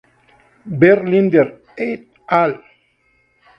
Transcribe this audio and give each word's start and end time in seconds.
Ver 0.81 1.03
Linder 1.07 1.61
"et 1.77 2.07
al. 2.25 2.59